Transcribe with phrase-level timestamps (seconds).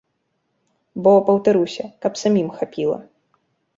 [1.07, 2.97] Бо, паўтаруся, каб самім хапіла.